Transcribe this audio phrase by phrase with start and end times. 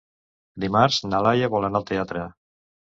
[0.63, 2.29] Dimarts na Laia vol anar al teatre.